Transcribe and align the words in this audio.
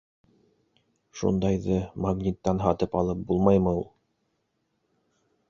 Шундайҙы 1.19 1.77
Магниттан 2.07 2.63
һатып 2.65 2.99
алып 3.03 3.23
булмаймы 3.29 3.77
ул? 3.83 3.87